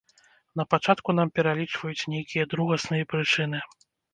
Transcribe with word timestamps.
Напачатку 0.61 1.15
нам 1.19 1.27
пералічваюць 1.35 2.09
нейкія 2.15 2.49
другасныя 2.55 3.03
прычыны. 3.13 3.65